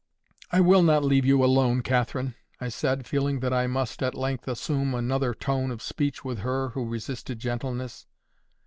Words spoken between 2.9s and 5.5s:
feeling that I must at length assume another